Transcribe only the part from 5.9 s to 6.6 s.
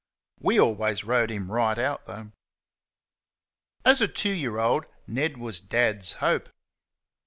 hope.